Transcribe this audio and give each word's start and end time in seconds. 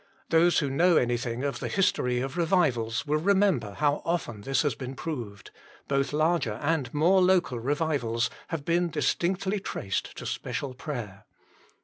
Those 0.29 0.57
who 0.57 0.71
know 0.71 0.97
anything 0.97 1.43
of 1.43 1.59
the 1.59 1.67
history 1.67 2.21
of 2.21 2.35
revivals 2.35 3.05
will 3.05 3.19
remember 3.19 3.73
how 3.75 4.01
often 4.03 4.41
this 4.41 4.63
has 4.63 4.73
been 4.73 4.95
proved 4.95 5.51
both 5.87 6.11
larger 6.11 6.53
and 6.53 6.91
more 6.91 7.21
local 7.21 7.59
revivals 7.59 8.31
have 8.47 8.65
been 8.65 8.89
distinctly 8.89 9.59
traced 9.59 10.17
to 10.17 10.25
special 10.25 10.73
prayer. 10.73 11.25